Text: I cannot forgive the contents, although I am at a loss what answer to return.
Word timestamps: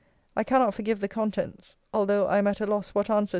I 0.35 0.43
cannot 0.43 0.73
forgive 0.73 0.99
the 0.99 1.07
contents, 1.07 1.77
although 1.93 2.25
I 2.25 2.39
am 2.39 2.47
at 2.47 2.59
a 2.59 2.65
loss 2.65 2.89
what 2.95 3.07
answer 3.07 3.19
to 3.19 3.19
return. 3.19 3.27